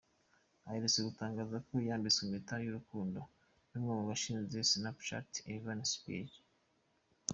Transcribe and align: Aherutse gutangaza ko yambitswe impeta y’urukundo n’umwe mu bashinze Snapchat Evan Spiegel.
Aherutse 0.67 0.99
gutangaza 1.07 1.55
ko 1.67 1.73
yambitswe 1.87 2.21
impeta 2.23 2.55
y’urukundo 2.63 3.19
n’umwe 3.69 3.91
mu 3.99 4.03
bashinze 4.09 4.57
Snapchat 4.71 5.29
Evan 5.53 5.81
Spiegel. 5.93 6.43